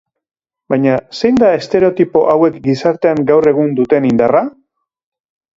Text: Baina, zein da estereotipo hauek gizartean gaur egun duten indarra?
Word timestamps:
Baina, 0.73 0.93
zein 1.19 1.37
da 1.43 1.49
estereotipo 1.57 2.23
hauek 2.31 2.57
gizartean 2.69 3.21
gaur 3.31 3.51
egun 3.55 3.79
duten 3.81 4.09
indarra? 4.13 4.43